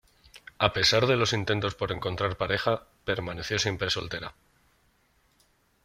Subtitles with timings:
[0.57, 4.33] A pesar de los intentos por encontrar pareja, permaneció siempre soltera.